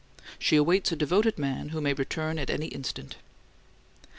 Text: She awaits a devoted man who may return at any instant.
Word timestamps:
She 0.39 0.55
awaits 0.55 0.91
a 0.91 0.95
devoted 0.95 1.37
man 1.37 1.69
who 1.69 1.79
may 1.79 1.93
return 1.93 2.39
at 2.39 2.49
any 2.49 2.65
instant. 2.69 3.17